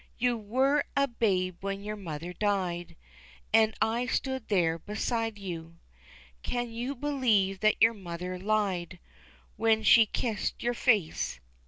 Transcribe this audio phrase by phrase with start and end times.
[0.17, 2.95] "You were a babe when your mother died,
[3.53, 5.73] And I stood there beside her,
[6.41, 8.97] Can you believe that your mother lied
[9.57, 11.39] When she kissed your face?"